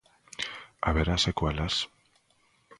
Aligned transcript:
Haberá 0.87 1.15
secuelas? 1.25 1.75